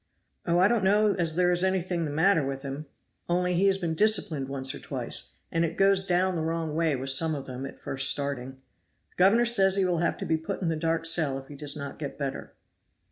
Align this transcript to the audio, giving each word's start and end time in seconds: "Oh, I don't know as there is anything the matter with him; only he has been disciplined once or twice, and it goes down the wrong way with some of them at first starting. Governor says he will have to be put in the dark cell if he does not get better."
"Oh, 0.47 0.57
I 0.57 0.67
don't 0.67 0.83
know 0.83 1.13
as 1.13 1.35
there 1.35 1.51
is 1.51 1.63
anything 1.63 2.05
the 2.05 2.09
matter 2.11 2.43
with 2.43 2.63
him; 2.63 2.87
only 3.29 3.53
he 3.53 3.67
has 3.67 3.77
been 3.77 3.93
disciplined 3.93 4.49
once 4.49 4.73
or 4.73 4.79
twice, 4.79 5.33
and 5.51 5.63
it 5.63 5.77
goes 5.77 6.03
down 6.03 6.35
the 6.35 6.41
wrong 6.41 6.73
way 6.73 6.95
with 6.95 7.11
some 7.11 7.35
of 7.35 7.45
them 7.45 7.67
at 7.67 7.79
first 7.79 8.09
starting. 8.09 8.63
Governor 9.15 9.45
says 9.45 9.75
he 9.75 9.85
will 9.85 9.99
have 9.99 10.17
to 10.17 10.25
be 10.25 10.37
put 10.37 10.59
in 10.59 10.69
the 10.69 10.75
dark 10.75 11.05
cell 11.05 11.37
if 11.37 11.49
he 11.49 11.55
does 11.55 11.75
not 11.75 11.99
get 11.99 12.17
better." 12.17 12.53